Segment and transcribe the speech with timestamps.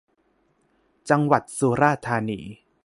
[1.09, 2.39] จังหวัดสุราษฏร์ธานี